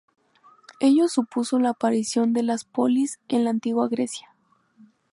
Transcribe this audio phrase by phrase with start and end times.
[0.79, 4.35] Ello supuso la aparición de las polis en la Antigua Grecia.